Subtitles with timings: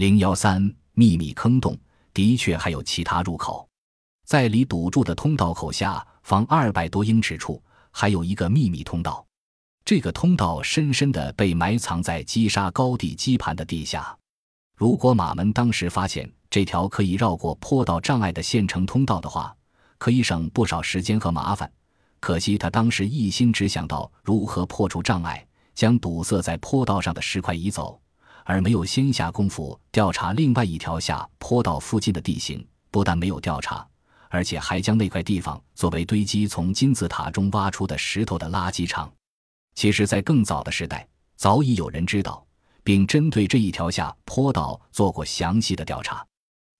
[0.00, 1.76] 零幺三秘密坑洞
[2.14, 3.68] 的确还有其他入口，
[4.24, 9.22] 在离堵住的通道口下方二百多英尺处，还有一个秘密通道。
[9.84, 14.16] 这个通道深深地被埋藏在击杀高地基盘的地下。
[14.74, 19.54] 如果马门当时发现这条可以绕过坡道障碍的现成通道的话，
[19.98, 21.70] 可以省不少时间和麻烦。
[22.20, 28.00] 可惜他当时一心只想到如何破除障碍，将堵塞在坡道上的石块移走。
[28.44, 33.86] 而没有先下功夫调查另外一条下坡道附近的地形，不但没有调查，
[34.28, 39.12] 而且还将那块地方作为堆积从金字塔中挖出的石头的垃圾场。
[39.74, 42.44] 其实，在更早的时代，早已有人知道，
[42.82, 46.26] 并针对这一条下坡道做过详细的调查。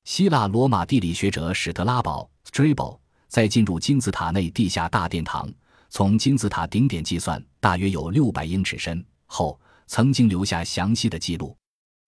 [0.05, 2.99] 希腊罗马地理学者史特拉堡 （Strabo）
[3.29, 5.49] 在进入金字塔内地下大殿堂，
[5.89, 9.59] 从金字塔顶点计算，大约有六百英尺深后，
[9.91, 11.55] 曾经留下详细的记录。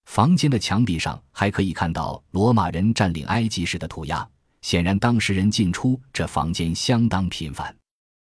[0.05, 4.27] 房间的墙壁上还可以看到罗马人占领埃及时的涂鸦，
[4.61, 7.75] 显然当时人进出这房间相当频繁。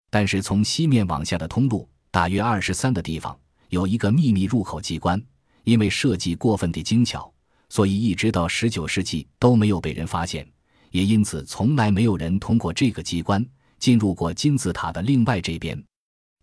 [0.10, 3.38] 但是从西面往下的通路大约二十三的地方
[3.70, 5.22] 有一个秘密入口机关，
[5.64, 7.34] 因为设计过分的精巧，
[7.70, 10.46] 所以一直到十九世纪都没有被人发现，
[10.92, 13.46] 也因此从来没有人通过这个机关
[13.80, 15.82] 进入过金字塔的另外这边。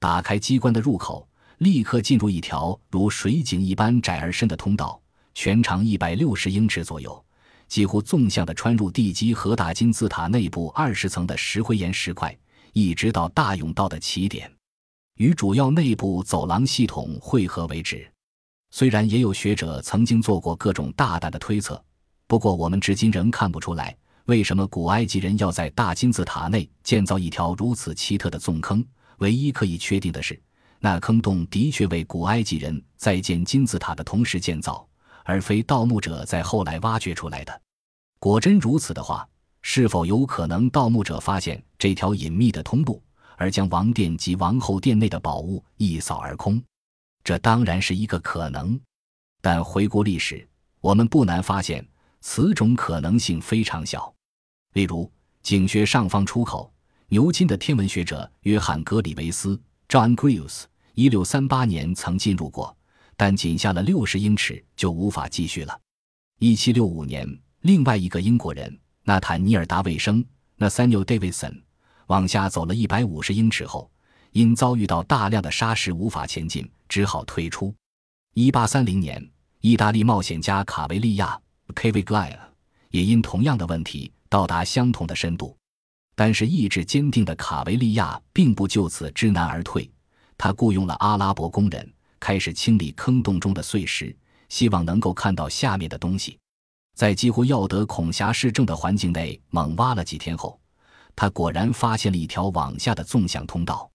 [0.00, 1.28] 打开机关的入口，
[1.62, 5.00] 立刻进入一条如水井一般窄而深的通道。
[5.32, 7.24] 全长一百六十英尺左右，
[7.68, 12.36] 几乎纵向的穿入地基和大金字塔内部二十层的石灰岩石块，
[12.72, 14.52] 一直到大甬道的起点，
[15.18, 18.10] 与主要内部走廊系统汇合为止。
[18.72, 21.82] 虽然也有学者曾经做过各种大胆的推测，
[22.26, 28.84] 不过我们至今仍看不出来为什么古埃及人要在大金字塔内建造一条如此奇特的纵坑。
[29.18, 30.38] 唯一可以确定的是，
[30.84, 34.86] 那坑洞的确为古埃及人在建金字塔的同时建造。
[35.24, 37.62] 而非盗墓者在后来挖掘出来的。
[38.18, 39.24] 果真如此的话，
[39.60, 43.00] 是否有可能盗墓者发现这条隐秘的通路，
[43.36, 46.60] 而将王殿及王后殿内的宝物一扫而空？
[47.22, 48.76] 这当然是一个可能。
[49.40, 50.44] 但回顾历史，
[50.80, 51.86] 我们不难发现，
[52.20, 54.12] 此种可能性非常小。
[54.72, 55.08] 例如，
[55.42, 56.72] 井穴上方出口，
[57.06, 62.76] 牛津的天文学者约翰·格里维斯 （John Greaves） 一六三八年曾进入过。
[63.14, 65.78] 但仅下了六十英尺就无法继续了。
[66.40, 67.28] 一七六五年，
[67.60, 70.24] 另外一个英国人纳坦尼尔·达卫生
[70.58, 71.60] （Nathaniel Davidson）
[72.06, 73.88] 往下走了一百五十英尺后，
[74.32, 77.72] 因遭遇到大量的沙石无法前进，只好退出。
[78.34, 79.24] 一八三零年，
[79.60, 81.40] 意大利冒险家卡维利亚
[81.74, 82.36] （Caviglia）
[82.90, 85.56] 也因同样的问题到达相同的深度，
[86.16, 89.88] 但是意志坚定的卡维利亚并不就此知难而退，
[90.42, 91.88] 他雇佣了阿拉伯工人。
[92.18, 94.12] 开始清理坑洞中的碎石，
[94.48, 96.36] 希望能够看到下面的东西。
[96.96, 100.60] 在几乎要得恐狭市政的环境内猛挖了几天后，
[101.14, 103.88] 他果然发现了一条往下的纵向通道。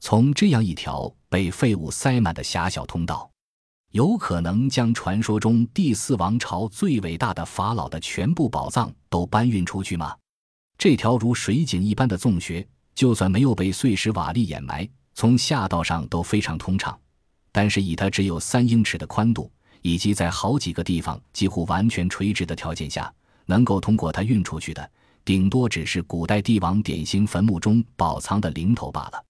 [0.00, 3.30] 从这样一条被废物塞满的狭小通道，
[3.92, 10.16] 有可能将传说中第四王朝最伟大的法老的全部宝藏都搬运出去吗？
[10.76, 12.66] 这条如水井一般的纵穴，
[12.96, 16.98] 就算没有被碎石瓦砾掩埋，从下道上都非常通畅。
[17.52, 23.12] 但是以它只有三英尺的宽度，以及在好几个地方几乎完全垂直的条件下，
[23.46, 24.90] 能够通过它运出去的，
[25.24, 29.24] 顶多只是古代帝王典型坟墓中宝藏的零头罢了。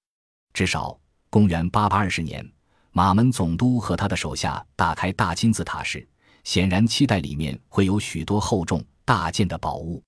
[0.55, 2.49] 至少，公元八百二十年，
[2.93, 6.09] 马门总督和他的手下打开大金字塔时，
[6.45, 10.03] 显然期待里面会有许多厚重大件的宝物，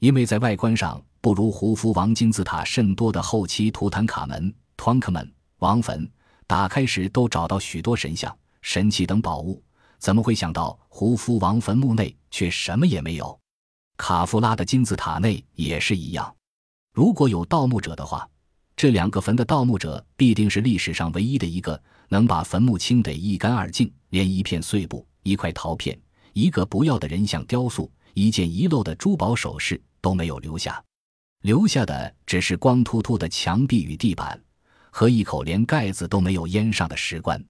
[0.00, 4.52] 因为在外观上不如胡夫王金字塔甚多的后期图坦卡门
[4.82, 6.10] 窗客们王坟。
[6.44, 9.62] 打开时都找到许多神像、神器等宝物，
[10.00, 13.38] 怎么会想到胡夫王坟墓内却什么也没有？
[13.96, 16.34] 卡夫拉的金字塔内也是一样。
[16.92, 18.28] 如果有盗墓者的话，
[18.74, 25.96] 这两个坟的盗墓者必定是历史上唯一的一个能把坟墓清得一干二净，连一片碎布、一块陶片、
[26.32, 30.82] 一个不要的人像雕塑、一件遗漏的珠宝首饰都没有留下，
[31.42, 34.42] 留下的只是光秃秃的墙壁与地板。
[34.92, 37.42] 和一口连盖子都没有淹上的石棺。